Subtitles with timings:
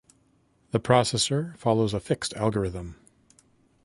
[0.71, 2.95] The processor follows a fixed algorithm.